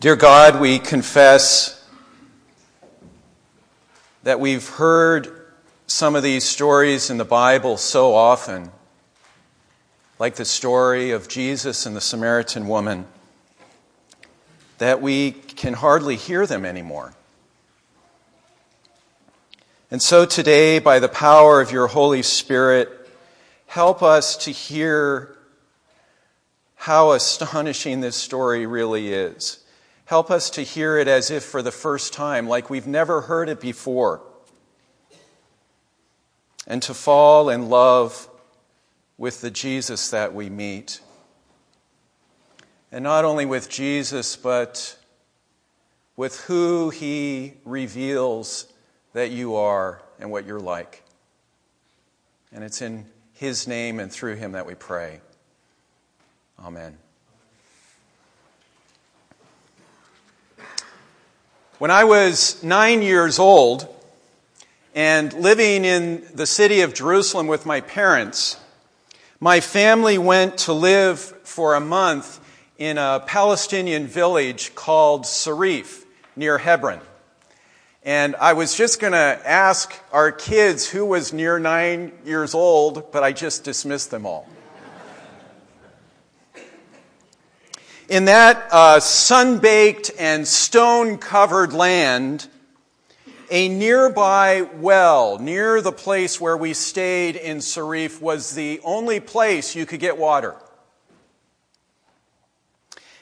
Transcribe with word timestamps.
Dear 0.00 0.14
God, 0.14 0.60
we 0.60 0.78
confess 0.78 1.84
that 4.22 4.38
we've 4.38 4.68
heard 4.68 5.26
some 5.88 6.14
of 6.14 6.22
these 6.22 6.44
stories 6.44 7.10
in 7.10 7.16
the 7.16 7.24
Bible 7.24 7.76
so 7.76 8.14
often, 8.14 8.70
like 10.20 10.36
the 10.36 10.44
story 10.44 11.10
of 11.10 11.26
Jesus 11.26 11.84
and 11.84 11.96
the 11.96 12.00
Samaritan 12.00 12.68
woman, 12.68 13.06
that 14.78 15.02
we 15.02 15.32
can 15.32 15.74
hardly 15.74 16.14
hear 16.14 16.46
them 16.46 16.64
anymore. 16.64 17.12
And 19.90 20.00
so 20.00 20.24
today, 20.24 20.78
by 20.78 21.00
the 21.00 21.08
power 21.08 21.60
of 21.60 21.72
your 21.72 21.88
Holy 21.88 22.22
Spirit, 22.22 22.88
help 23.66 24.00
us 24.04 24.36
to 24.44 24.52
hear 24.52 25.36
how 26.76 27.10
astonishing 27.10 28.00
this 28.00 28.14
story 28.14 28.64
really 28.64 29.12
is 29.12 29.64
Help 30.08 30.30
us 30.30 30.48
to 30.48 30.62
hear 30.62 30.96
it 30.96 31.06
as 31.06 31.30
if 31.30 31.44
for 31.44 31.60
the 31.60 31.70
first 31.70 32.14
time, 32.14 32.48
like 32.48 32.70
we've 32.70 32.86
never 32.86 33.20
heard 33.20 33.50
it 33.50 33.60
before. 33.60 34.22
And 36.66 36.80
to 36.84 36.94
fall 36.94 37.50
in 37.50 37.68
love 37.68 38.26
with 39.18 39.42
the 39.42 39.50
Jesus 39.50 40.08
that 40.08 40.32
we 40.32 40.48
meet. 40.48 41.02
And 42.90 43.04
not 43.04 43.26
only 43.26 43.44
with 43.44 43.68
Jesus, 43.68 44.34
but 44.34 44.96
with 46.16 46.40
who 46.44 46.88
he 46.88 47.52
reveals 47.66 48.72
that 49.12 49.30
you 49.30 49.56
are 49.56 50.00
and 50.18 50.30
what 50.30 50.46
you're 50.46 50.58
like. 50.58 51.02
And 52.50 52.64
it's 52.64 52.80
in 52.80 53.04
his 53.34 53.68
name 53.68 54.00
and 54.00 54.10
through 54.10 54.36
him 54.36 54.52
that 54.52 54.64
we 54.64 54.74
pray. 54.74 55.20
Amen. 56.58 56.96
When 61.78 61.92
I 61.92 62.02
was 62.02 62.60
nine 62.64 63.02
years 63.02 63.38
old 63.38 63.86
and 64.96 65.32
living 65.32 65.84
in 65.84 66.26
the 66.34 66.44
city 66.44 66.80
of 66.80 66.92
Jerusalem 66.92 67.46
with 67.46 67.66
my 67.66 67.82
parents, 67.82 68.56
my 69.38 69.60
family 69.60 70.18
went 70.18 70.58
to 70.58 70.72
live 70.72 71.20
for 71.20 71.76
a 71.76 71.80
month 71.80 72.40
in 72.78 72.98
a 72.98 73.22
Palestinian 73.24 74.08
village 74.08 74.74
called 74.74 75.22
Sarif 75.22 76.04
near 76.34 76.58
Hebron. 76.58 77.00
And 78.02 78.34
I 78.34 78.54
was 78.54 78.76
just 78.76 78.98
going 78.98 79.12
to 79.12 79.40
ask 79.44 79.94
our 80.10 80.32
kids 80.32 80.90
who 80.90 81.04
was 81.04 81.32
near 81.32 81.60
nine 81.60 82.10
years 82.24 82.54
old, 82.54 83.12
but 83.12 83.22
I 83.22 83.30
just 83.30 83.62
dismissed 83.62 84.10
them 84.10 84.26
all. 84.26 84.48
In 88.08 88.24
that 88.24 88.68
uh, 88.72 89.00
sun 89.00 89.58
baked 89.58 90.10
and 90.18 90.48
stone 90.48 91.18
covered 91.18 91.74
land, 91.74 92.48
a 93.50 93.68
nearby 93.68 94.62
well 94.62 95.38
near 95.38 95.82
the 95.82 95.92
place 95.92 96.40
where 96.40 96.56
we 96.56 96.72
stayed 96.72 97.36
in 97.36 97.58
Sarif 97.58 98.18
was 98.22 98.54
the 98.54 98.80
only 98.82 99.20
place 99.20 99.76
you 99.76 99.84
could 99.84 100.00
get 100.00 100.16
water. 100.16 100.56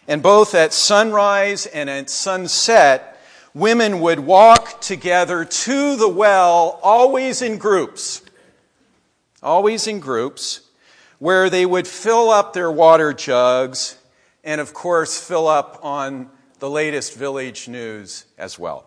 And 0.07 0.23
both 0.23 0.55
at 0.55 0.73
sunrise 0.73 1.67
and 1.67 1.91
at 1.91 2.09
sunset, 2.09 3.21
women 3.55 3.99
would 3.99 4.21
walk 4.21 4.81
together 4.81 5.45
to 5.45 5.97
the 5.97 6.09
well, 6.09 6.79
always 6.81 7.43
in 7.43 7.59
groups. 7.59 8.23
Always 9.43 9.89
in 9.89 9.99
groups, 9.99 10.61
where 11.19 11.51
they 11.51 11.67
would 11.67 11.89
fill 11.89 12.31
up 12.31 12.53
their 12.53 12.71
water 12.71 13.13
jugs 13.13 13.97
and 14.47 14.61
of 14.61 14.73
course, 14.73 15.21
fill 15.21 15.49
up 15.49 15.81
on 15.83 16.31
the 16.61 16.71
latest 16.71 17.15
village 17.15 17.69
news 17.69 18.25
as 18.39 18.59
well. 18.59 18.87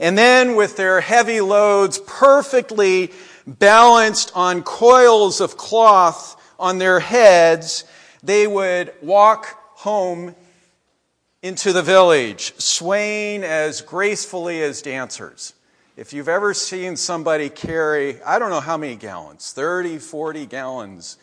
And 0.00 0.18
then, 0.18 0.56
with 0.56 0.76
their 0.76 1.00
heavy 1.00 1.40
loads 1.40 1.98
perfectly 2.06 3.12
balanced 3.46 4.32
on 4.34 4.62
coils 4.62 5.40
of 5.40 5.56
cloth 5.56 6.36
on 6.58 6.78
their 6.78 6.98
heads, 7.00 7.84
they 8.22 8.46
would 8.46 8.92
walk 9.00 9.46
home 9.76 10.34
into 11.42 11.72
the 11.72 11.82
village, 11.82 12.52
swaying 12.58 13.44
as 13.44 13.80
gracefully 13.80 14.62
as 14.62 14.82
dancers. 14.82 15.54
If 15.96 16.12
you've 16.12 16.28
ever 16.28 16.52
seen 16.52 16.96
somebody 16.96 17.48
carry, 17.48 18.20
I 18.22 18.38
don't 18.38 18.50
know 18.50 18.60
how 18.60 18.76
many 18.76 18.96
gallons, 18.96 19.52
30, 19.52 19.98
40 19.98 20.46
gallons 20.46 21.16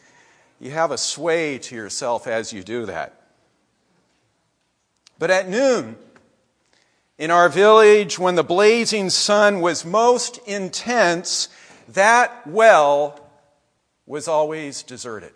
you 0.60 0.72
have 0.72 0.92
a 0.92 0.98
sway 0.98 1.58
to 1.60 1.76
yourself 1.76 2.28
as 2.28 2.52
you 2.52 2.64
do 2.64 2.86
that. 2.86 3.22
But 5.20 5.32
at 5.32 5.50
noon, 5.50 5.98
in 7.18 7.32
our 7.32 7.50
village, 7.50 8.20
when 8.20 8.36
the 8.36 8.44
blazing 8.44 9.10
sun 9.10 9.62
was 9.62 9.86
most 9.86 10.38
intense, 10.48 11.50
that 11.90 12.46
well 12.46 13.20
was 14.06 14.28
always 14.28 14.84
deserted. 14.84 15.34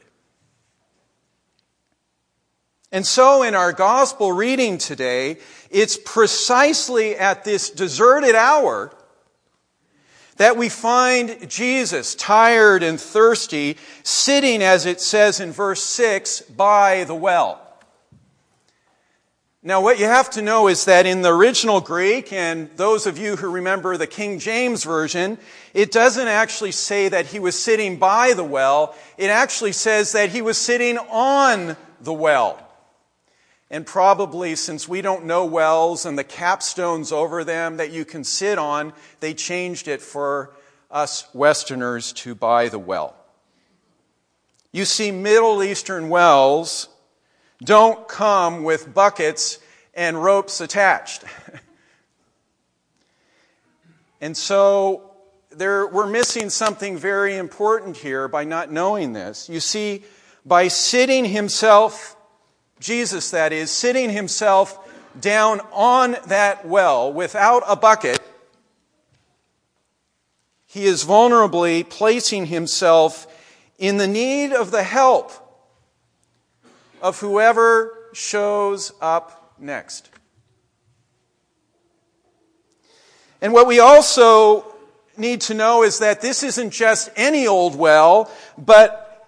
And 2.91 3.07
so, 3.07 3.41
in 3.43 3.55
our 3.55 3.71
gospel 3.71 4.33
reading 4.33 4.77
today, 4.77 5.37
it's 5.69 5.97
precisely 5.97 7.15
at 7.15 7.43
this 7.45 7.69
deserted 7.69 8.35
hour 8.35 8.93
that 10.41 10.57
we 10.57 10.69
find 10.69 11.47
Jesus, 11.47 12.15
tired 12.15 12.81
and 12.81 12.99
thirsty, 12.99 13.77
sitting, 14.01 14.63
as 14.63 14.87
it 14.87 14.99
says 14.99 15.39
in 15.39 15.51
verse 15.51 15.83
6, 15.83 16.41
by 16.41 17.03
the 17.03 17.13
well. 17.13 17.61
Now, 19.61 19.81
what 19.81 19.99
you 19.99 20.05
have 20.05 20.31
to 20.31 20.41
know 20.41 20.67
is 20.67 20.85
that 20.85 21.05
in 21.05 21.21
the 21.21 21.31
original 21.31 21.79
Greek, 21.79 22.33
and 22.33 22.71
those 22.75 23.05
of 23.05 23.19
you 23.19 23.35
who 23.35 23.51
remember 23.51 23.97
the 23.97 24.07
King 24.07 24.39
James 24.39 24.83
Version, 24.83 25.37
it 25.75 25.91
doesn't 25.91 26.27
actually 26.27 26.71
say 26.71 27.07
that 27.07 27.27
he 27.27 27.37
was 27.37 27.55
sitting 27.55 27.97
by 27.97 28.33
the 28.33 28.43
well. 28.43 28.95
It 29.19 29.29
actually 29.29 29.73
says 29.73 30.13
that 30.13 30.31
he 30.31 30.41
was 30.41 30.57
sitting 30.57 30.97
on 30.97 31.77
the 31.99 32.13
well. 32.13 32.67
And 33.71 33.85
probably, 33.85 34.57
since 34.57 34.89
we 34.89 35.01
don't 35.01 35.23
know 35.23 35.45
wells 35.45 36.05
and 36.05 36.19
the 36.19 36.25
capstones 36.25 37.13
over 37.13 37.45
them 37.45 37.77
that 37.77 37.89
you 37.89 38.03
can 38.03 38.25
sit 38.25 38.57
on, 38.57 38.91
they 39.21 39.33
changed 39.33 39.87
it 39.87 40.01
for 40.01 40.53
us 40.91 41.25
Westerners 41.33 42.11
to 42.13 42.35
by 42.35 42.67
the 42.67 42.77
well. 42.77 43.15
You 44.73 44.83
see, 44.83 45.11
Middle 45.11 45.63
Eastern 45.63 46.09
wells 46.09 46.89
don't 47.63 48.09
come 48.09 48.65
with 48.65 48.93
buckets 48.93 49.59
and 49.93 50.21
ropes 50.21 50.59
attached. 50.59 51.23
and 54.21 54.35
so 54.35 55.11
there, 55.49 55.87
we're 55.87 56.07
missing 56.07 56.49
something 56.49 56.97
very 56.97 57.37
important 57.37 57.95
here 57.95 58.27
by 58.27 58.43
not 58.43 58.69
knowing 58.69 59.13
this. 59.13 59.47
You 59.47 59.61
see, 59.61 60.03
by 60.45 60.67
sitting 60.67 61.23
himself 61.23 62.17
Jesus, 62.81 63.31
that 63.31 63.53
is, 63.53 63.71
sitting 63.71 64.09
himself 64.09 64.77
down 65.19 65.61
on 65.71 66.17
that 66.27 66.67
well 66.67 67.13
without 67.13 67.63
a 67.67 67.75
bucket, 67.75 68.19
he 70.65 70.85
is 70.85 71.05
vulnerably 71.05 71.87
placing 71.87 72.47
himself 72.47 73.27
in 73.77 73.97
the 73.97 74.07
need 74.07 74.51
of 74.51 74.71
the 74.71 74.83
help 74.83 75.31
of 77.01 77.19
whoever 77.19 78.09
shows 78.13 78.91
up 78.99 79.53
next. 79.59 80.09
And 83.41 83.53
what 83.53 83.67
we 83.67 83.79
also 83.79 84.65
need 85.17 85.41
to 85.41 85.53
know 85.53 85.83
is 85.83 85.99
that 85.99 86.21
this 86.21 86.41
isn't 86.41 86.71
just 86.71 87.09
any 87.15 87.47
old 87.47 87.75
well, 87.75 88.31
but 88.57 89.27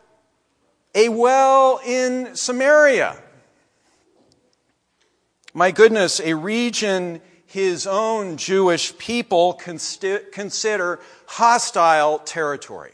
a 0.96 1.10
well 1.10 1.80
in 1.86 2.36
Samaria. 2.36 3.18
My 5.54 5.72
goodness, 5.72 6.20
a 6.20 6.34
region 6.34 7.22
his 7.46 7.86
own 7.86 8.38
Jewish 8.38 8.98
people 8.98 9.54
consider 9.54 11.00
hostile 11.28 12.18
territory. 12.20 12.94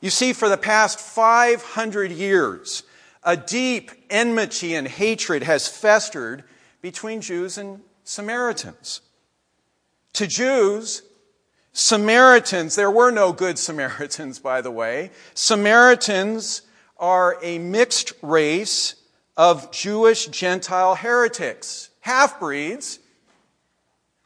You 0.00 0.08
see, 0.08 0.32
for 0.32 0.48
the 0.48 0.56
past 0.56 0.98
500 0.98 2.10
years, 2.10 2.82
a 3.22 3.36
deep 3.36 3.90
enmity 4.08 4.74
and 4.74 4.88
hatred 4.88 5.42
has 5.42 5.68
festered 5.68 6.44
between 6.80 7.20
Jews 7.20 7.58
and 7.58 7.82
Samaritans. 8.04 9.02
To 10.14 10.26
Jews, 10.26 11.02
Samaritans, 11.74 12.74
there 12.74 12.90
were 12.90 13.10
no 13.10 13.34
good 13.34 13.58
Samaritans, 13.58 14.38
by 14.38 14.62
the 14.62 14.70
way. 14.70 15.10
Samaritans 15.34 16.62
are 16.98 17.36
a 17.42 17.58
mixed 17.58 18.14
race 18.22 18.94
of 19.40 19.70
Jewish 19.70 20.26
Gentile 20.26 20.94
heretics, 20.94 21.88
half 22.00 22.38
breeds, 22.38 22.98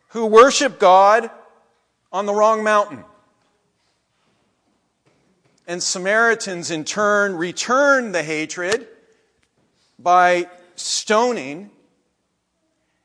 who 0.09 0.27
worship 0.27 0.81
God 0.81 1.31
on 2.13 2.27
the 2.27 2.35
wrong 2.35 2.65
mountain. 2.65 3.05
And 5.69 5.81
Samaritans, 5.81 6.73
in 6.73 6.83
turn, 6.83 7.37
return 7.37 8.11
the 8.11 8.25
hatred 8.25 8.89
by 10.01 10.49
stoning 10.75 11.71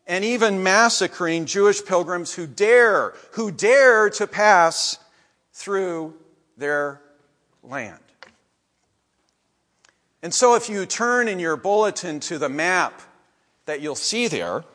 and 0.08 0.26
even 0.26 0.64
massacring 0.64 1.46
Jewish 1.46 1.86
pilgrims 1.86 2.34
who 2.34 2.48
dare, 2.48 3.14
who 3.34 3.52
dare 3.52 4.10
to 4.10 4.26
pass 4.26 4.98
through 5.54 6.16
their 6.58 7.02
land. 7.62 8.09
And 10.22 10.34
so, 10.34 10.56
if 10.56 10.70
you 10.70 10.86
turn 10.86 11.30
in 11.30 11.40
your 11.40 11.56
bulletin 11.56 12.20
to 12.22 12.38
the 12.38 12.50
map 12.50 13.02
that 13.66 13.80
you'll 13.80 13.96
see 13.96 14.28
there, 14.28 14.66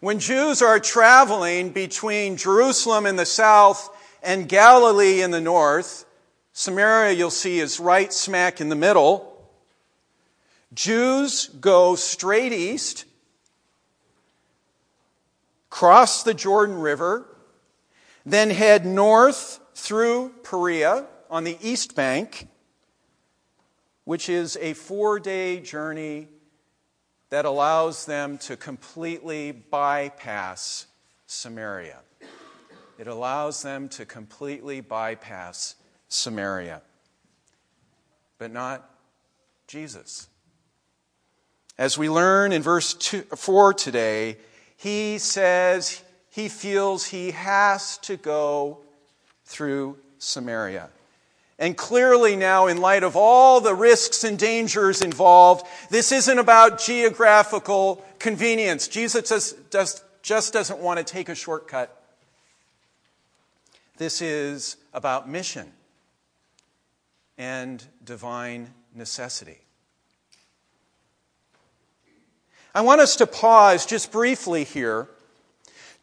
when 0.00 0.18
Jews 0.18 0.60
are 0.60 0.80
traveling 0.80 1.70
between 1.70 2.36
Jerusalem 2.36 3.06
in 3.06 3.16
the 3.16 3.24
south 3.24 3.88
and 4.22 4.48
Galilee 4.48 5.22
in 5.22 5.30
the 5.30 5.40
north, 5.40 6.04
Samaria, 6.52 7.12
you'll 7.12 7.30
see, 7.30 7.60
is 7.60 7.78
right 7.78 8.12
smack 8.12 8.60
in 8.60 8.68
the 8.68 8.76
middle. 8.76 9.30
Jews 10.74 11.48
go 11.60 11.94
straight 11.94 12.52
east, 12.52 13.04
cross 15.70 16.24
the 16.24 16.34
Jordan 16.34 16.76
River, 16.76 17.26
then 18.26 18.50
head 18.50 18.84
north 18.84 19.60
through 19.74 20.30
Perea 20.42 21.06
on 21.34 21.42
the 21.42 21.58
east 21.60 21.96
bank, 21.96 22.46
which 24.04 24.28
is 24.28 24.56
a 24.60 24.72
four 24.72 25.18
day 25.18 25.58
journey 25.58 26.28
that 27.30 27.44
allows 27.44 28.06
them 28.06 28.38
to 28.38 28.56
completely 28.56 29.50
bypass 29.50 30.86
Samaria. 31.26 31.98
It 33.00 33.08
allows 33.08 33.62
them 33.62 33.88
to 33.88 34.06
completely 34.06 34.80
bypass 34.80 35.74
Samaria, 36.06 36.82
but 38.38 38.52
not 38.52 38.88
Jesus. 39.66 40.28
As 41.76 41.98
we 41.98 42.08
learn 42.08 42.52
in 42.52 42.62
verse 42.62 42.94
two, 42.94 43.22
4 43.22 43.74
today, 43.74 44.36
he 44.76 45.18
says 45.18 46.00
he 46.30 46.48
feels 46.48 47.06
he 47.06 47.32
has 47.32 47.98
to 47.98 48.16
go 48.16 48.78
through 49.44 49.98
Samaria. 50.18 50.90
And 51.58 51.76
clearly, 51.76 52.34
now, 52.34 52.66
in 52.66 52.78
light 52.78 53.04
of 53.04 53.14
all 53.14 53.60
the 53.60 53.74
risks 53.74 54.24
and 54.24 54.36
dangers 54.36 55.00
involved, 55.02 55.66
this 55.88 56.10
isn't 56.10 56.38
about 56.38 56.80
geographical 56.80 58.04
convenience. 58.18 58.88
Jesus 58.88 59.28
just, 59.28 59.70
just, 59.70 60.04
just 60.22 60.52
doesn't 60.52 60.80
want 60.80 60.98
to 60.98 61.04
take 61.04 61.28
a 61.28 61.34
shortcut. 61.34 62.02
This 63.96 64.20
is 64.20 64.76
about 64.92 65.28
mission 65.28 65.70
and 67.38 67.84
divine 68.04 68.70
necessity. 68.92 69.58
I 72.74 72.80
want 72.80 73.00
us 73.00 73.14
to 73.16 73.26
pause 73.26 73.86
just 73.86 74.10
briefly 74.10 74.64
here 74.64 75.08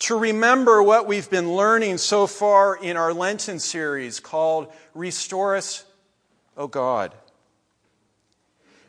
to 0.01 0.17
remember 0.17 0.81
what 0.81 1.05
we've 1.05 1.29
been 1.29 1.53
learning 1.53 1.99
so 1.99 2.25
far 2.25 2.75
in 2.75 2.97
our 2.97 3.13
Lenten 3.13 3.59
series 3.59 4.19
called 4.19 4.73
Restore 4.95 5.55
Us, 5.55 5.85
O 6.57 6.67
God. 6.67 7.13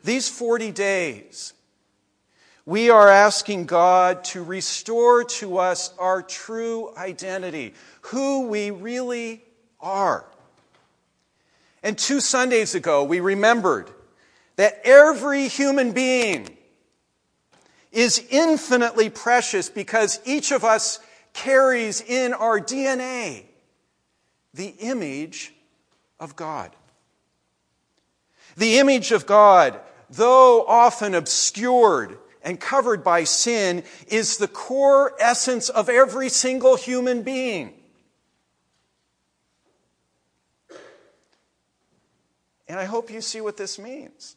These 0.03 0.27
40 0.27 0.71
days, 0.71 1.53
we 2.65 2.89
are 2.89 3.07
asking 3.07 3.67
God 3.67 4.23
to 4.25 4.43
restore 4.43 5.23
to 5.23 5.59
us 5.59 5.93
our 5.99 6.23
true 6.23 6.91
identity, 6.97 7.75
who 8.01 8.47
we 8.47 8.71
really 8.71 9.43
are. 9.79 10.25
And 11.83 11.95
two 11.95 12.21
Sundays 12.21 12.73
ago, 12.73 13.03
we 13.03 13.19
remembered 13.19 13.91
that 14.55 14.81
every 14.83 15.47
human 15.47 15.91
being 15.91 16.57
is 17.93 18.25
infinitely 18.29 19.09
precious 19.09 19.69
because 19.69 20.19
each 20.25 20.51
of 20.51 20.65
us 20.65 20.99
carries 21.31 22.01
in 22.01 22.33
our 22.33 22.59
DNA 22.59 23.43
the 24.53 24.73
image 24.79 25.53
of 26.19 26.35
God. 26.35 26.71
The 28.57 28.79
image 28.79 29.11
of 29.11 29.25
God, 29.25 29.79
though 30.09 30.65
often 30.65 31.15
obscured 31.15 32.17
and 32.43 32.59
covered 32.59 33.03
by 33.03 33.23
sin, 33.23 33.83
is 34.07 34.37
the 34.37 34.47
core 34.47 35.15
essence 35.19 35.69
of 35.69 35.89
every 35.89 36.29
single 36.29 36.75
human 36.75 37.23
being. 37.23 37.73
And 42.67 42.79
I 42.79 42.85
hope 42.85 43.11
you 43.11 43.21
see 43.21 43.41
what 43.41 43.57
this 43.57 43.77
means. 43.77 44.35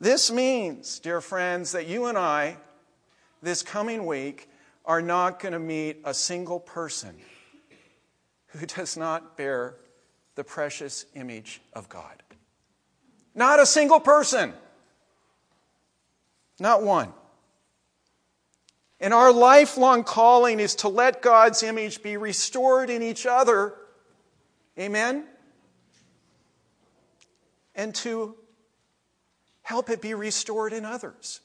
This 0.00 0.30
means, 0.30 1.00
dear 1.00 1.20
friends, 1.20 1.72
that 1.72 1.88
you 1.88 2.06
and 2.06 2.16
I, 2.16 2.56
this 3.42 3.62
coming 3.62 4.06
week, 4.06 4.48
are 4.84 5.02
not 5.02 5.40
going 5.40 5.52
to 5.52 5.58
meet 5.58 6.00
a 6.04 6.14
single 6.14 6.60
person 6.60 7.16
who 8.48 8.64
does 8.64 8.96
not 8.96 9.36
bear 9.36 9.74
the 10.36 10.44
precious 10.44 11.04
image 11.14 11.60
of 11.72 11.88
God. 11.88 12.22
Not 13.34 13.60
a 13.60 13.66
single 13.66 14.00
person. 14.00 14.54
Not 16.60 16.82
one. 16.82 17.12
And 19.00 19.12
our 19.12 19.32
lifelong 19.32 20.04
calling 20.04 20.58
is 20.58 20.76
to 20.76 20.88
let 20.88 21.22
God's 21.22 21.62
image 21.62 22.02
be 22.02 22.16
restored 22.16 22.88
in 22.88 23.02
each 23.02 23.26
other. 23.26 23.74
Amen? 24.78 25.24
And 27.74 27.94
to 27.96 28.36
help 29.68 29.90
it 29.90 30.00
be 30.00 30.14
restored 30.14 30.72
in 30.72 30.86
others. 30.86 31.42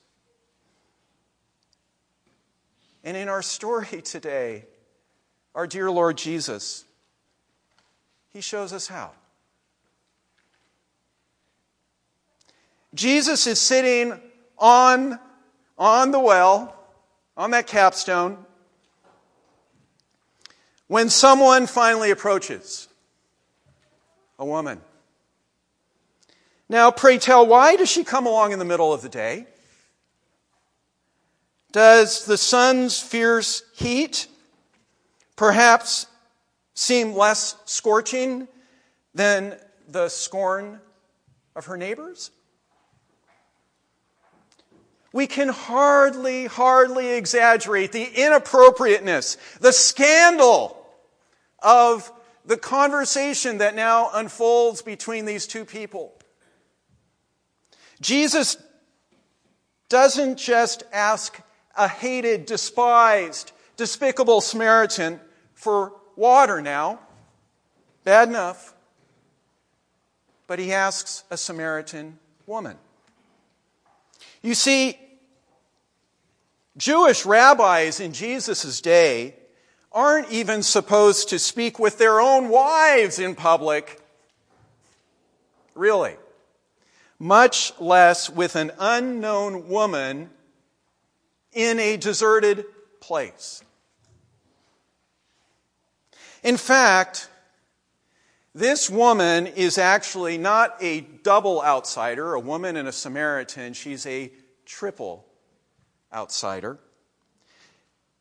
And 3.04 3.18
in 3.18 3.28
our 3.28 3.42
story 3.42 4.02
today, 4.04 4.64
our 5.54 5.68
dear 5.68 5.92
Lord 5.92 6.18
Jesus, 6.18 6.86
He 8.32 8.40
shows 8.40 8.72
us 8.72 8.88
how. 8.88 9.12
Jesus 12.96 13.46
is 13.46 13.60
sitting 13.60 14.18
on, 14.58 15.20
on 15.78 16.12
the 16.12 16.20
well, 16.20 16.74
on 17.36 17.52
that 17.52 17.68
capstone, 17.68 18.38
when 20.88 21.10
someone 21.10 21.68
finally 21.68 22.10
approaches 22.10 22.88
a 24.40 24.46
woman. 24.46 24.80
Now, 26.74 26.90
pray 26.90 27.20
tell, 27.20 27.46
why 27.46 27.76
does 27.76 27.88
she 27.88 28.04
come 28.04 28.26
along 28.26 28.52
in 28.52 28.58
the 28.58 28.66
middle 28.66 28.92
of 28.92 29.04
the 29.04 29.08
day? 29.08 29.46
Does 31.72 32.26
the 32.26 32.36
sun's 32.36 33.00
fierce 33.00 33.62
heat 33.76 34.26
perhaps 35.36 36.08
seem 36.74 37.14
less 37.14 37.56
scorching 37.66 38.48
than 39.14 39.56
the 39.88 40.10
scorn 40.10 40.80
of 41.56 41.68
her 41.68 41.78
neighbors? 41.78 42.32
We 45.12 45.28
can 45.28 45.50
hardly, 45.50 46.48
hardly 46.48 47.12
exaggerate 47.12 47.92
the 47.92 48.04
inappropriateness, 48.04 49.38
the 49.60 49.74
scandal 49.74 50.84
of 51.60 52.12
the 52.48 52.58
conversation 52.58 53.60
that 53.60 53.76
now 53.76 54.10
unfolds 54.12 54.82
between 54.82 55.26
these 55.26 55.46
two 55.46 55.66
people. 55.66 56.16
Jesus 58.04 58.58
doesn't 59.88 60.38
just 60.38 60.84
ask 60.92 61.42
a 61.76 61.88
hated, 61.88 62.46
despised, 62.46 63.54
despicable 63.78 64.42
Samaritan 64.42 65.20
for 65.54 65.94
water 66.16 66.62
now. 66.62 67.00
Bad 68.04 68.28
enough. 68.28 68.76
But 70.48 70.60
he 70.60 70.74
asks 70.74 71.24
a 71.32 71.38
Samaritan 71.38 72.20
woman. 72.46 72.76
You 74.42 74.54
see, 74.54 75.00
Jewish 76.76 77.26
rabbis 77.26 78.02
in 78.02 78.12
Jesus' 78.12 78.82
day 78.82 79.36
aren't 79.94 80.30
even 80.30 80.62
supposed 80.62 81.30
to 81.30 81.40
speak 81.40 81.80
with 81.80 81.98
their 81.98 82.20
own 82.20 82.50
wives 82.50 83.18
in 83.18 83.36
public. 83.36 84.02
Really 85.76 86.18
much 87.24 87.72
less 87.80 88.30
with 88.30 88.58
an 88.58 88.70
unknown 88.78 89.70
woman 89.70 90.30
in 91.54 91.80
a 91.80 91.96
deserted 91.96 92.66
place. 93.00 93.64
In 96.44 96.58
fact, 96.58 97.30
this 98.54 98.90
woman 98.90 99.48
is 99.48 99.78
actually 99.78 100.38
not 100.38 100.76
a 100.82 101.00
double 101.00 101.64
outsider, 101.64 102.34
a 102.34 102.42
woman 102.42 102.76
and 102.76 102.90
a 102.90 102.92
Samaritan. 102.92 103.72
She's 103.72 104.06
a 104.06 104.30
triple 104.66 105.26
outsider. 106.14 106.78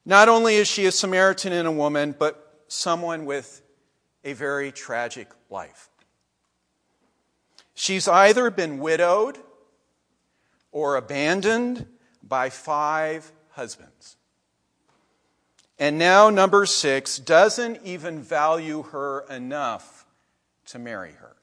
Not 0.06 0.28
only 0.28 0.54
is 0.54 0.68
she 0.68 0.86
a 0.86 0.92
Samaritan 0.92 1.52
and 1.52 1.66
a 1.66 1.72
woman, 1.72 2.14
but 2.16 2.64
someone 2.68 3.26
with 3.26 3.62
a 4.22 4.32
very 4.32 4.70
tragic 4.70 5.28
life. 5.50 5.88
She's 7.82 8.06
either 8.06 8.48
been 8.48 8.78
widowed 8.78 9.38
or 10.70 10.94
abandoned 10.94 11.84
by 12.22 12.48
five 12.48 13.32
husbands. 13.54 14.16
And 15.80 15.98
now, 15.98 16.30
number 16.30 16.64
six, 16.64 17.18
doesn't 17.18 17.80
even 17.82 18.22
value 18.22 18.84
her 18.92 19.26
enough 19.28 20.06
to 20.66 20.78
marry 20.78 21.10
her. 21.10 21.34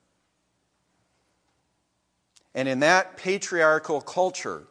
And 2.55 2.69
in 2.69 2.79
that 2.79 3.17
patriarchal 3.17 4.00
culture, 4.00 4.63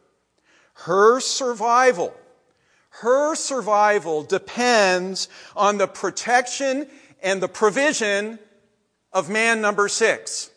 her 0.73 1.21
survival, 1.21 2.15
her 3.03 3.35
survival 3.35 4.23
depends 4.23 5.29
on 5.55 5.77
the 5.77 5.87
protection 5.87 6.89
and 7.23 7.43
the 7.43 7.49
provision 7.49 8.39
of 9.13 9.29
man 9.29 9.61
number 9.61 9.89
six. 9.89 10.51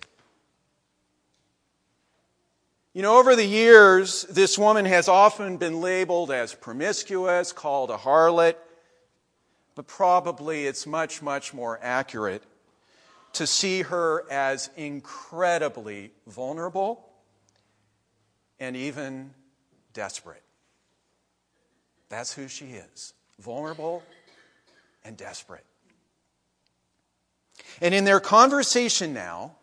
You 2.94 3.02
know, 3.02 3.18
over 3.18 3.38
the 3.38 3.46
years, 3.46 4.24
this 4.24 4.58
woman 4.58 4.84
has 4.84 5.08
often 5.08 5.56
been 5.56 5.80
labeled 5.80 6.30
as 6.30 6.54
promiscuous, 6.54 7.54
called 7.54 7.90
a 7.90 7.96
harlot, 7.96 8.56
but 9.76 9.88
probably 9.88 10.66
it's 10.66 10.86
much, 10.86 11.22
much 11.22 11.54
more 11.54 11.80
accurate 11.82 12.44
to 13.34 13.48
see 13.48 13.84
her 13.84 14.30
as 14.30 14.70
incredibly 14.76 16.12
vulnerable 16.28 17.08
and 18.60 18.76
even 18.76 19.32
desperate. 19.94 20.44
That's 22.10 22.34
who 22.34 22.50
she 22.50 22.66
is 22.66 23.14
vulnerable 23.40 24.04
and 25.06 25.16
desperate. 25.16 25.66
And 27.80 27.94
in 27.94 28.04
their 28.04 28.20
conversation 28.20 29.14
now, 29.14 29.56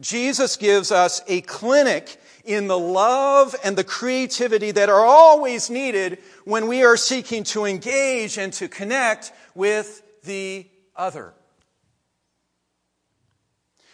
Jesus 0.00 0.56
gives 0.56 0.90
us 0.90 1.20
a 1.28 1.40
clinic 1.42 2.20
in 2.44 2.66
the 2.66 2.78
love 2.78 3.54
and 3.64 3.76
the 3.76 3.84
creativity 3.84 4.70
that 4.70 4.88
are 4.88 5.04
always 5.04 5.70
needed 5.70 6.18
when 6.44 6.66
we 6.66 6.84
are 6.84 6.96
seeking 6.96 7.44
to 7.44 7.64
engage 7.64 8.36
and 8.36 8.52
to 8.54 8.68
connect 8.68 9.32
with 9.54 10.02
the 10.24 10.66
other. 10.94 11.32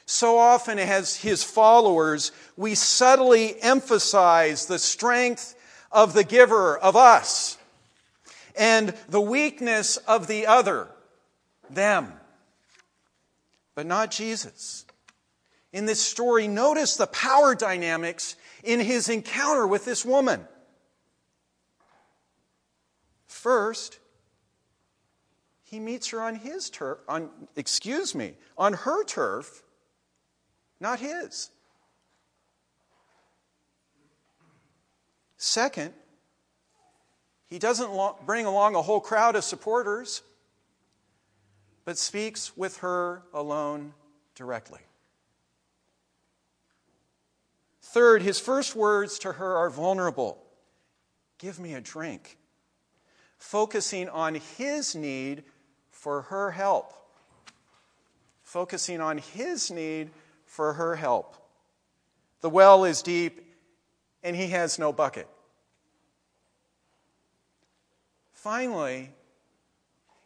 So 0.07 0.39
often, 0.39 0.81
as 0.81 1.17
his 1.17 1.45
followers, 1.45 2.33
we 2.57 2.75
subtly 2.75 3.61
emphasize 3.63 4.67
the 4.67 4.79
strength 4.79 5.55
of 5.93 6.15
the 6.15 6.25
giver, 6.25 6.77
of 6.77 6.97
us, 6.97 7.57
and 8.57 8.93
the 9.09 9.21
weakness 9.21 9.97
of 9.99 10.27
the 10.27 10.47
other, 10.47 10.89
them, 11.69 12.13
but 13.77 13.87
not 13.87 14.11
Jesus. 14.11 14.85
In 15.73 15.87
this 15.87 16.01
story, 16.01 16.49
notice 16.49 16.97
the 16.97 17.07
power 17.07 17.55
dynamics 17.55 18.37
in 18.65 18.81
his 18.81 19.09
encounter 19.09 19.67
with 19.67 19.85
this 19.85 20.05
woman. 20.05 20.47
First, 23.27 23.99
he 25.63 25.79
meets 25.79 26.09
her 26.09 26.21
on 26.21 26.35
his 26.35 26.71
turf, 26.71 26.99
on, 27.09 27.31
excuse 27.57 28.15
me, 28.15 28.35
on 28.59 28.73
her 28.73 29.05
turf 29.05 29.63
not 30.81 30.99
his. 30.99 31.51
Second, 35.37 35.93
he 37.47 37.59
doesn't 37.59 37.91
bring 38.27 38.47
along 38.47 38.75
a 38.75 38.83
whole 38.83 39.01
crowd 39.01 39.37
of 39.37 39.45
supporters, 39.45 40.23
but 41.85 41.99
speaks 41.99 42.57
with 42.57 42.79
her 42.79 43.23
alone 43.33 43.95
directly. 44.35 44.81
Third, 47.93 48.23
his 48.23 48.39
first 48.39 48.77
words 48.77 49.19
to 49.21 49.33
her 49.33 49.57
are 49.57 49.69
vulnerable 49.69 50.39
Give 51.39 51.59
me 51.59 51.75
a 51.75 51.81
drink, 51.81 52.39
focusing 53.39 54.09
on 54.09 54.37
his 54.57 54.95
need 54.95 55.43
for 55.91 56.23
her 56.23 56.53
help. 56.53 56.93
Focusing 58.43 59.01
on 59.01 59.19
his 59.19 59.71
need 59.71 60.11
for 60.45 60.75
her 60.75 60.95
help. 60.97 61.37
The 62.43 62.51
well 62.51 62.85
is 62.85 63.03
deep, 63.03 63.41
and 64.23 64.37
he 64.37 64.49
has 64.49 64.79
no 64.79 64.93
bucket. 64.93 65.29
Finally, 68.33 69.11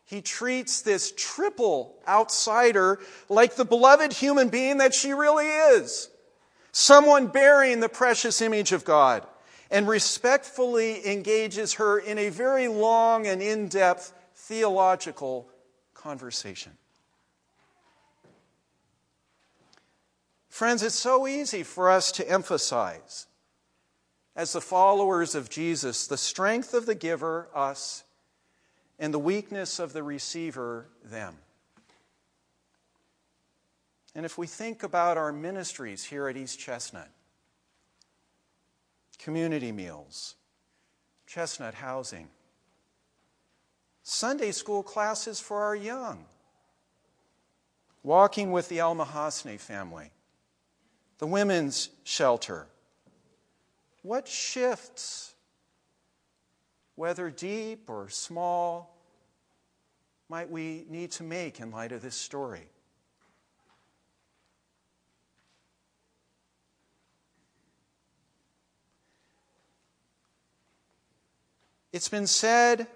he 0.04 0.20
treats 0.20 0.82
this 0.82 1.12
triple 1.16 1.96
outsider 2.06 2.98
like 3.28 3.56
the 3.56 3.64
beloved 3.64 4.12
human 4.12 4.50
being 4.50 4.78
that 4.78 4.94
she 4.94 5.14
really 5.14 5.46
is 5.46 6.10
someone 6.74 7.28
bearing 7.28 7.78
the 7.78 7.88
precious 7.88 8.42
image 8.42 8.72
of 8.72 8.84
God, 8.84 9.24
and 9.70 9.86
respectfully 9.86 11.06
engages 11.06 11.74
her 11.74 11.98
in 12.00 12.18
a 12.18 12.30
very 12.30 12.66
long 12.66 13.28
and 13.28 13.40
in 13.40 13.68
depth 13.68 14.12
theological 14.34 15.48
conversation. 15.94 16.72
Friends, 20.48 20.82
it's 20.82 20.96
so 20.96 21.28
easy 21.28 21.62
for 21.62 21.88
us 21.88 22.10
to 22.12 22.28
emphasize, 22.28 23.28
as 24.34 24.52
the 24.52 24.60
followers 24.60 25.36
of 25.36 25.48
Jesus, 25.48 26.08
the 26.08 26.16
strength 26.16 26.74
of 26.74 26.86
the 26.86 26.94
giver, 26.96 27.48
us, 27.54 28.02
and 28.98 29.14
the 29.14 29.18
weakness 29.20 29.78
of 29.78 29.92
the 29.92 30.02
receiver, 30.02 30.88
them. 31.04 31.36
And 34.14 34.24
if 34.24 34.38
we 34.38 34.46
think 34.46 34.82
about 34.82 35.16
our 35.16 35.32
ministries 35.32 36.04
here 36.04 36.28
at 36.28 36.36
East 36.36 36.58
Chestnut, 36.58 37.10
community 39.18 39.72
meals, 39.72 40.36
chestnut 41.26 41.74
housing, 41.74 42.28
Sunday 44.02 44.52
school 44.52 44.82
classes 44.82 45.40
for 45.40 45.62
our 45.62 45.74
young, 45.74 46.26
walking 48.02 48.52
with 48.52 48.68
the 48.68 48.78
El 48.78 48.94
Mahasne 48.94 49.58
family, 49.58 50.10
the 51.18 51.26
women's 51.26 51.88
shelter. 52.04 52.66
What 54.02 54.28
shifts, 54.28 55.34
whether 56.94 57.30
deep 57.30 57.88
or 57.88 58.10
small, 58.10 58.94
might 60.28 60.50
we 60.50 60.84
need 60.88 61.10
to 61.12 61.22
make 61.22 61.58
in 61.58 61.70
light 61.70 61.92
of 61.92 62.02
this 62.02 62.14
story? 62.14 62.68
It's 71.94 72.08
been 72.08 72.26
said 72.26 72.88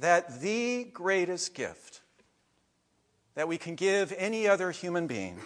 that 0.00 0.40
the 0.40 0.82
greatest 0.82 1.54
gift 1.54 2.00
that 3.36 3.46
we 3.46 3.56
can 3.56 3.76
give 3.76 4.12
any 4.18 4.48
other 4.48 4.72
human 4.72 5.06
being 5.06 5.38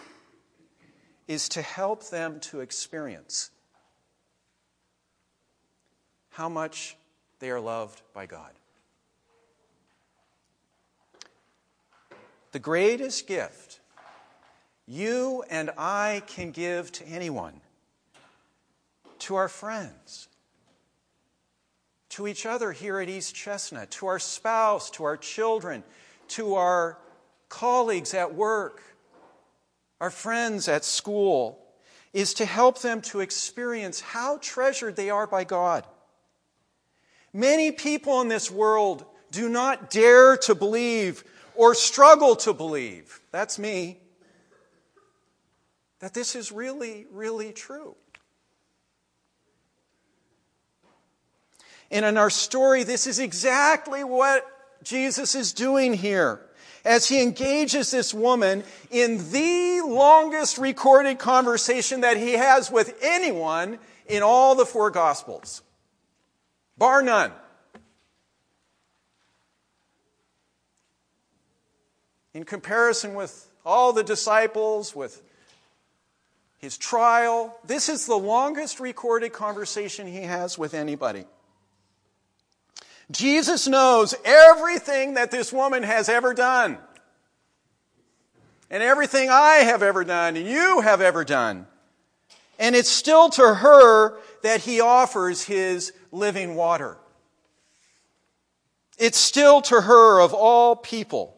is 1.27 1.47
to 1.51 1.61
help 1.61 2.09
them 2.09 2.41
to 2.41 2.61
experience 2.61 3.51
how 6.31 6.49
much 6.49 6.97
they 7.39 7.51
are 7.51 7.61
loved 7.61 8.01
by 8.15 8.25
God. 8.25 8.53
The 12.53 12.61
greatest 12.61 13.27
gift 13.27 13.81
you 14.87 15.45
and 15.51 15.69
I 15.77 16.23
can 16.29 16.51
give 16.51 16.91
to 16.93 17.07
anyone, 17.07 17.61
to 19.19 19.35
our 19.35 19.49
friends, 19.51 20.28
to 22.11 22.27
each 22.27 22.47
other 22.47 22.73
here 22.73 23.01
at 23.01 23.09
East 23.09 23.35
Chestnut, 23.35 23.91
to 23.93 24.07
our 24.07 24.19
spouse, 24.19 24.91
to 24.91 25.05
our 25.05 25.17
children, 25.17 25.83
to 26.29 26.55
our 26.55 26.99
colleagues 27.49 28.15
at 28.15 28.35
work, 28.35 28.83
our 30.01 30.11
friends 30.11 30.69
at 30.69 30.85
school, 30.85 31.59
is 32.13 32.35
to 32.35 32.45
help 32.45 32.81
them 32.81 33.01
to 33.03 33.21
experience 33.21 34.01
how 34.01 34.39
treasured 34.41 34.97
they 34.97 35.11
are 35.11 35.27
by 35.27 35.45
God. 35.45 35.87
Many 37.33 37.73
people 37.73 38.21
in 38.21 38.29
this 38.29 38.51
world 38.51 39.05
do 39.31 39.49
not 39.49 39.91
dare 39.91 40.37
to 40.39 40.55
believe 40.55 41.25
or 41.55 41.75
struggle 41.75 42.37
to 42.37 42.55
believe, 42.55 43.21
that's 43.31 43.59
me, 43.59 43.99
that 45.99 46.15
this 46.15 46.35
is 46.37 46.53
really, 46.53 47.07
really 47.13 47.53
true. 47.53 47.97
And 51.91 52.05
in 52.05 52.17
our 52.17 52.31
story, 52.31 52.85
this 52.85 53.07
is 53.07 53.19
exactly 53.19 54.05
what 54.05 54.47
Jesus 54.83 55.35
is 55.35 55.53
doing 55.53 55.95
here 55.95 56.41
as 56.85 57.09
he 57.09 57.23
engages 57.23 57.91
this 57.91 58.15
woman 58.15 58.63
in 58.91 59.31
the 59.31 59.83
longest 59.85 60.59
recorded 60.59 61.19
conversation 61.19 62.03
that 62.03 62.17
he 62.17 62.33
has 62.33 62.71
with 62.71 62.97
anyone 63.03 63.79
in 64.07 64.23
all 64.23 64.55
the 64.55 64.65
four 64.65 64.91
Gospels, 64.91 65.63
bar 66.77 67.03
none. 67.03 67.33
In 72.33 72.45
comparison 72.45 73.15
with 73.15 73.51
all 73.67 73.93
the 73.93 74.05
disciples, 74.05 74.95
with 74.95 75.23
his 76.59 76.77
trial. 76.77 77.57
This 77.65 77.89
is 77.89 78.07
the 78.07 78.17
longest 78.17 78.81
recorded 78.81 79.33
conversation 79.33 80.07
he 80.07 80.23
has 80.23 80.59
with 80.59 80.75
anybody. 80.75 81.25
Jesus 83.11 83.67
knows 83.67 84.15
everything 84.25 85.15
that 85.15 85.31
this 85.31 85.53
woman 85.53 85.83
has 85.83 86.09
ever 86.09 86.35
done, 86.35 86.79
and 88.71 88.83
everything 88.83 89.31
I 89.31 89.57
have 89.65 89.83
ever 89.83 90.05
done, 90.05 90.37
and 90.37 90.47
you 90.47 90.81
have 90.81 91.01
ever 91.01 91.25
done. 91.25 91.67
And 92.59 92.77
it's 92.77 92.91
still 92.91 93.31
to 93.31 93.55
her 93.55 94.19
that 94.43 94.61
he 94.61 94.81
offers 94.81 95.43
his 95.43 95.93
living 96.13 96.55
water. 96.55 96.99
It's 98.99 99.19
still 99.19 99.63
to 99.63 99.81
her, 99.81 100.21
of 100.21 100.35
all 100.35 100.77
people, 100.77 101.37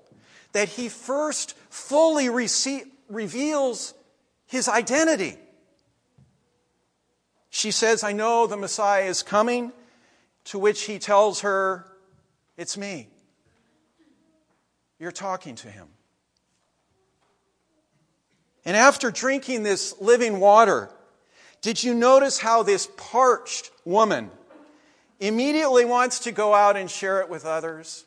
that 0.52 0.70
he 0.70 0.88
first 0.88 1.56
fully 1.68 2.28
reveals 2.28 3.94
his 4.46 4.68
identity. 4.68 5.36
She 7.50 7.70
says, 7.70 8.02
I 8.02 8.12
know 8.12 8.46
the 8.46 8.56
Messiah 8.56 9.04
is 9.04 9.22
coming, 9.22 9.72
to 10.44 10.59
which 10.59 10.82
he 10.82 10.99
tells 10.99 11.40
her, 11.40 11.87
It's 12.56 12.76
me. 12.76 13.09
You're 14.99 15.12
talking 15.12 15.54
to 15.56 15.70
him. 15.70 15.88
And 18.64 18.76
after 18.76 19.11
drinking 19.11 19.62
this 19.62 19.99
living 20.00 20.40
water, 20.40 20.90
did 21.62 21.82
you 21.82 21.94
notice 21.94 22.38
how 22.38 22.62
this 22.62 22.88
parched 22.97 23.70
woman 23.85 24.30
immediately 25.18 25.85
wants 25.85 26.20
to 26.20 26.32
go 26.32 26.54
out 26.54 26.76
and 26.76 26.90
share 26.90 27.20
it 27.20 27.28
with 27.28 27.44
others? 27.44 28.04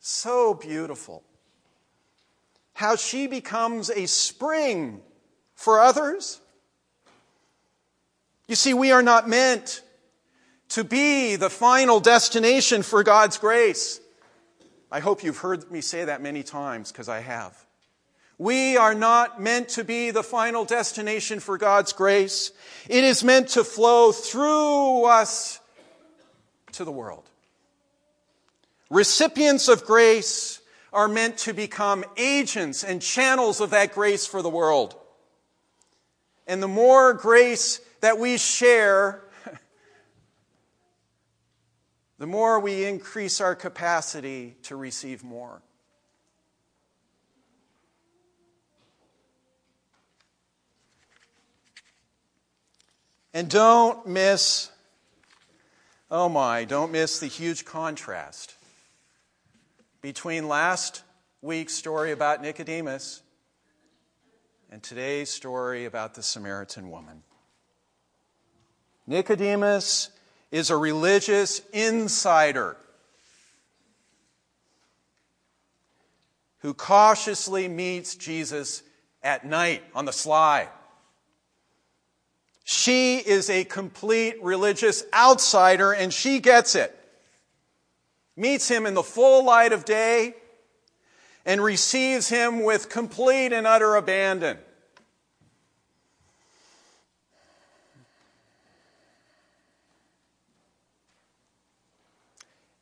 So 0.00 0.54
beautiful. 0.54 1.24
How 2.74 2.96
she 2.96 3.26
becomes 3.26 3.90
a 3.90 4.06
spring 4.06 5.00
for 5.54 5.80
others. 5.80 6.40
You 8.46 8.54
see, 8.54 8.74
we 8.74 8.92
are 8.92 9.02
not 9.02 9.28
meant 9.28 9.82
to 10.70 10.84
be 10.84 11.36
the 11.36 11.50
final 11.50 12.00
destination 12.00 12.82
for 12.82 13.02
God's 13.02 13.38
grace. 13.38 14.00
I 14.90 15.00
hope 15.00 15.24
you've 15.24 15.38
heard 15.38 15.70
me 15.70 15.80
say 15.80 16.04
that 16.04 16.22
many 16.22 16.42
times 16.42 16.92
because 16.92 17.08
I 17.08 17.20
have. 17.20 17.56
We 18.38 18.76
are 18.76 18.94
not 18.94 19.40
meant 19.40 19.70
to 19.70 19.84
be 19.84 20.10
the 20.10 20.22
final 20.22 20.64
destination 20.64 21.40
for 21.40 21.56
God's 21.56 21.92
grace. 21.92 22.52
It 22.88 23.02
is 23.02 23.24
meant 23.24 23.48
to 23.50 23.64
flow 23.64 24.12
through 24.12 25.06
us 25.06 25.58
to 26.72 26.84
the 26.84 26.92
world. 26.92 27.24
Recipients 28.90 29.68
of 29.68 29.84
grace 29.84 30.60
are 30.92 31.08
meant 31.08 31.38
to 31.38 31.52
become 31.52 32.04
agents 32.16 32.84
and 32.84 33.00
channels 33.02 33.60
of 33.60 33.70
that 33.70 33.94
grace 33.94 34.26
for 34.26 34.42
the 34.42 34.50
world. 34.50 34.94
And 36.46 36.62
the 36.62 36.68
more 36.68 37.12
grace 37.14 37.80
that 38.00 38.18
we 38.18 38.36
share, 38.36 39.22
the 42.18 42.26
more 42.26 42.58
we 42.60 42.84
increase 42.84 43.40
our 43.40 43.54
capacity 43.54 44.56
to 44.62 44.76
receive 44.76 45.22
more. 45.22 45.62
And 53.34 53.50
don't 53.50 54.06
miss, 54.06 54.70
oh 56.10 56.30
my, 56.30 56.64
don't 56.64 56.90
miss 56.90 57.18
the 57.18 57.26
huge 57.26 57.66
contrast 57.66 58.54
between 60.00 60.48
last 60.48 61.02
week's 61.42 61.74
story 61.74 62.12
about 62.12 62.40
Nicodemus 62.40 63.20
and 64.70 64.82
today's 64.82 65.28
story 65.28 65.84
about 65.84 66.14
the 66.14 66.22
Samaritan 66.22 66.90
woman. 66.90 67.22
Nicodemus 69.06 70.08
is 70.50 70.70
a 70.70 70.76
religious 70.76 71.60
insider 71.72 72.76
who 76.58 76.74
cautiously 76.74 77.68
meets 77.68 78.14
Jesus 78.14 78.82
at 79.22 79.44
night 79.44 79.82
on 79.94 80.04
the 80.04 80.12
sly. 80.12 80.68
She 82.64 83.18
is 83.18 83.48
a 83.48 83.64
complete 83.64 84.42
religious 84.42 85.04
outsider 85.14 85.92
and 85.92 86.12
she 86.12 86.40
gets 86.40 86.74
it. 86.74 86.92
Meets 88.36 88.68
him 88.68 88.86
in 88.86 88.94
the 88.94 89.02
full 89.04 89.44
light 89.44 89.72
of 89.72 89.84
day 89.84 90.34
and 91.44 91.62
receives 91.62 92.28
him 92.28 92.64
with 92.64 92.88
complete 92.88 93.52
and 93.52 93.66
utter 93.66 93.94
abandon. 93.94 94.58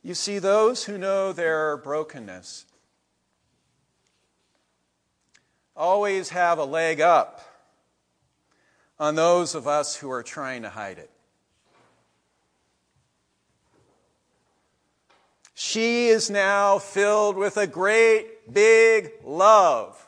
You 0.05 0.13
see, 0.13 0.37
those 0.37 0.83
who 0.83 0.99
know 0.99 1.33
their 1.33 1.77
brokenness 1.77 2.67
always 5.75 6.29
have 6.29 6.59
a 6.59 6.63
leg 6.63 7.01
up 7.01 7.41
on 8.99 9.15
those 9.15 9.55
of 9.55 9.67
us 9.67 9.95
who 9.95 10.11
are 10.11 10.21
trying 10.21 10.61
to 10.61 10.69
hide 10.69 10.99
it. 10.99 11.09
She 15.55 16.09
is 16.09 16.29
now 16.29 16.77
filled 16.77 17.35
with 17.35 17.57
a 17.57 17.65
great 17.65 18.53
big 18.53 19.09
love. 19.23 20.07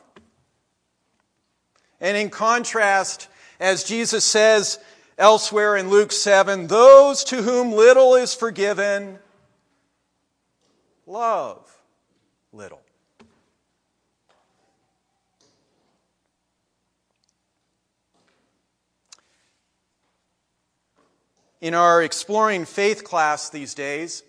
And 2.00 2.16
in 2.16 2.30
contrast, 2.30 3.26
as 3.58 3.82
Jesus 3.82 4.24
says 4.24 4.78
elsewhere 5.18 5.76
in 5.76 5.90
Luke 5.90 6.12
7, 6.12 6.68
those 6.68 7.24
to 7.24 7.42
whom 7.42 7.72
little 7.72 8.14
is 8.14 8.32
forgiven 8.32 9.18
love 11.08 11.74
little. 12.52 12.82
in 21.60 21.74
our 21.74 22.02
Exploring 22.02 22.64
Faith 22.64 23.04
class 23.04 23.50
these 23.50 23.74
days, 23.74 24.22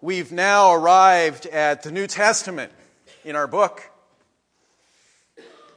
we've 0.00 0.32
now 0.32 0.72
arrived 0.72 1.46
at 1.46 1.82
the 1.82 1.92
New 1.92 2.06
Testament 2.06 2.72
in 3.24 3.36
our 3.36 3.46
book. 3.46 3.82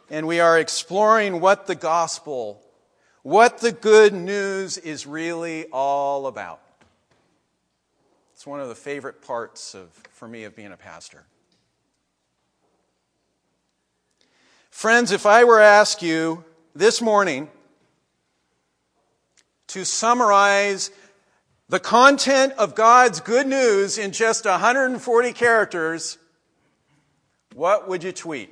And 0.09 0.25
we 0.25 0.39
are 0.39 0.57
exploring 0.57 1.39
what 1.39 1.67
the 1.67 1.75
gospel, 1.75 2.63
what 3.21 3.59
the 3.59 3.71
good 3.71 4.13
news 4.13 4.77
is 4.79 5.05
really 5.05 5.65
all 5.65 6.25
about. 6.25 6.61
It's 8.39 8.47
one 8.47 8.62
of 8.62 8.69
the 8.69 8.75
favorite 8.75 9.21
parts 9.21 9.75
of, 9.75 9.89
for 10.13 10.25
me 10.25 10.45
of 10.45 10.56
being 10.56 10.71
a 10.71 10.78
pastor. 10.78 11.25
Friends, 14.69 15.12
if 15.12 15.25
I 15.25 15.43
were 15.43 15.58
to 15.58 15.65
ask 15.65 16.02
you 16.02 16.45
this 16.73 17.02
morning, 17.02 17.49
to 19.67 19.84
summarize 19.84 20.89
the 21.67 21.82
content 21.82 22.54
of 22.54 22.75
God's 22.75 23.19
good 23.19 23.45
news 23.45 23.97
in 23.97 24.13
just 24.13 24.45
140 24.45 25.34
characters, 25.34 26.17
what 27.56 27.89
would 27.89 28.06
you 28.06 28.13
tweet? 28.13 28.52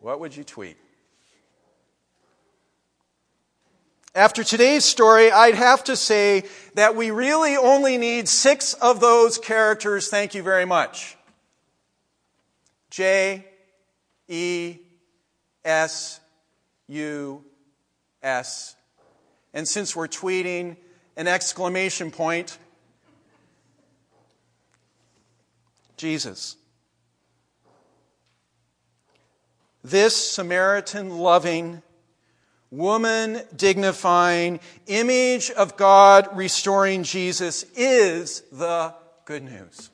What 0.00 0.20
would 0.20 0.36
you 0.36 0.44
tweet? 0.44 0.76
After 4.18 4.42
today's 4.42 4.84
story, 4.84 5.30
I'd 5.30 5.54
have 5.54 5.84
to 5.84 5.94
say 5.94 6.42
that 6.74 6.96
we 6.96 7.12
really 7.12 7.56
only 7.56 7.98
need 7.98 8.28
six 8.28 8.74
of 8.74 8.98
those 8.98 9.38
characters. 9.38 10.08
Thank 10.08 10.34
you 10.34 10.42
very 10.42 10.64
much. 10.64 11.16
J, 12.90 13.46
E, 14.26 14.78
S 15.64 16.18
U 16.88 17.44
S. 18.20 18.74
And 19.54 19.68
since 19.68 19.94
we're 19.94 20.08
tweeting, 20.08 20.76
an 21.16 21.28
exclamation 21.28 22.10
point 22.10 22.58
Jesus. 25.96 26.56
This 29.84 30.16
Samaritan 30.16 31.18
loving, 31.18 31.82
woman 32.70 33.40
dignifying, 33.56 34.60
image 34.86 35.50
of 35.50 35.76
God 35.76 36.28
restoring 36.36 37.02
Jesus 37.02 37.64
is 37.74 38.42
the 38.52 38.94
good 39.24 39.42
news. 39.42 39.90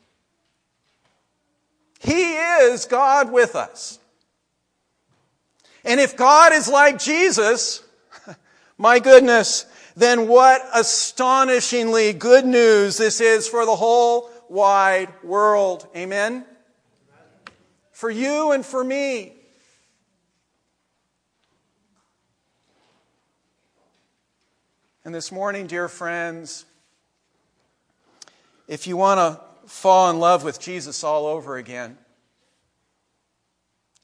He 2.00 2.34
is 2.34 2.84
God 2.84 3.32
with 3.32 3.56
us. 3.56 3.98
And 5.84 6.00
if 6.00 6.16
God 6.16 6.52
is 6.52 6.68
like 6.68 6.98
Jesus, 6.98 7.82
my 8.78 8.98
goodness, 8.98 9.66
then 9.96 10.28
what 10.28 10.62
astonishingly 10.74 12.12
good 12.12 12.44
news 12.44 12.96
this 12.96 13.20
is 13.20 13.46
for 13.46 13.64
the 13.64 13.76
whole 13.76 14.30
wide 14.48 15.08
world. 15.22 15.86
Amen? 15.96 16.44
For 17.92 18.10
you 18.10 18.52
and 18.52 18.64
for 18.64 18.82
me. 18.82 19.34
And 25.06 25.14
this 25.14 25.30
morning, 25.30 25.66
dear 25.66 25.86
friends, 25.86 26.64
if 28.66 28.86
you 28.86 28.96
want 28.96 29.18
to 29.18 29.38
fall 29.68 30.08
in 30.08 30.18
love 30.18 30.44
with 30.44 30.58
Jesus 30.58 31.04
all 31.04 31.26
over 31.26 31.58
again, 31.58 31.98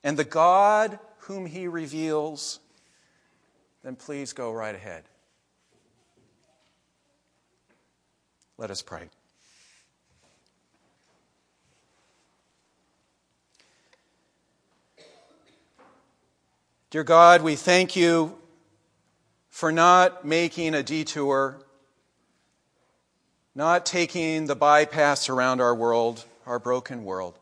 and 0.04 0.18
the 0.18 0.24
God 0.24 0.98
whom 1.20 1.46
he 1.46 1.68
reveals, 1.68 2.58
then 3.82 3.96
please 3.96 4.34
go 4.34 4.52
right 4.52 4.74
ahead. 4.74 5.04
Let 8.58 8.70
us 8.70 8.82
pray. 8.82 9.08
Dear 16.90 17.04
God, 17.04 17.40
we 17.40 17.56
thank 17.56 17.96
you 17.96 18.39
for 19.60 19.70
not 19.70 20.24
making 20.24 20.74
a 20.74 20.82
detour, 20.82 21.60
not 23.54 23.84
taking 23.84 24.46
the 24.46 24.56
bypass 24.56 25.28
around 25.28 25.60
our 25.60 25.74
world, 25.74 26.24
our 26.46 26.58
broken 26.58 27.04
world, 27.04 27.38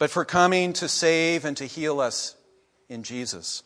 but 0.00 0.10
for 0.10 0.24
coming 0.24 0.72
to 0.72 0.88
save 0.88 1.44
and 1.44 1.56
to 1.56 1.64
heal 1.64 2.00
us 2.00 2.34
in 2.88 3.04
Jesus. 3.04 3.62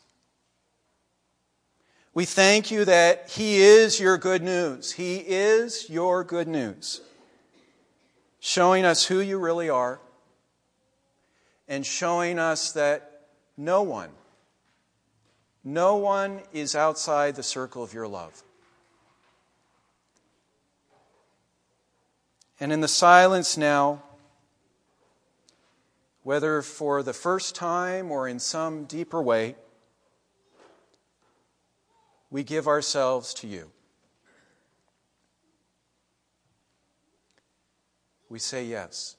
We 2.12 2.26
thank 2.26 2.70
you 2.70 2.84
that 2.84 3.30
He 3.30 3.56
is 3.56 3.98
your 3.98 4.18
good 4.18 4.42
news. 4.42 4.92
He 4.92 5.16
is 5.16 5.88
your 5.88 6.24
good 6.24 6.46
news, 6.46 7.00
showing 8.38 8.84
us 8.84 9.06
who 9.06 9.20
you 9.20 9.38
really 9.38 9.70
are 9.70 9.98
and 11.66 11.86
showing 11.86 12.38
us 12.38 12.72
that 12.72 13.28
no 13.56 13.80
one 13.80 14.10
no 15.66 15.96
one 15.96 16.40
is 16.52 16.76
outside 16.76 17.34
the 17.34 17.42
circle 17.42 17.82
of 17.82 17.92
your 17.92 18.06
love. 18.06 18.44
And 22.60 22.72
in 22.72 22.80
the 22.80 22.88
silence 22.88 23.56
now, 23.56 24.00
whether 26.22 26.62
for 26.62 27.02
the 27.02 27.12
first 27.12 27.56
time 27.56 28.12
or 28.12 28.28
in 28.28 28.38
some 28.38 28.84
deeper 28.84 29.20
way, 29.20 29.56
we 32.30 32.44
give 32.44 32.68
ourselves 32.68 33.34
to 33.34 33.48
you. 33.48 33.72
We 38.28 38.38
say 38.38 38.64
yes. 38.64 39.16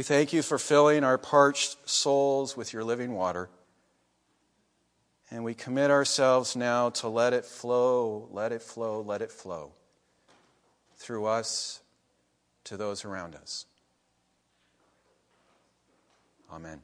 We 0.00 0.04
thank 0.04 0.32
you 0.32 0.40
for 0.40 0.56
filling 0.56 1.04
our 1.04 1.18
parched 1.18 1.76
souls 1.86 2.56
with 2.56 2.72
your 2.72 2.82
living 2.82 3.12
water. 3.12 3.50
And 5.30 5.44
we 5.44 5.52
commit 5.52 5.90
ourselves 5.90 6.56
now 6.56 6.88
to 6.88 7.08
let 7.08 7.34
it 7.34 7.44
flow, 7.44 8.26
let 8.30 8.50
it 8.50 8.62
flow, 8.62 9.02
let 9.02 9.20
it 9.20 9.30
flow 9.30 9.72
through 10.96 11.26
us 11.26 11.82
to 12.64 12.78
those 12.78 13.04
around 13.04 13.34
us. 13.34 13.66
Amen. 16.50 16.80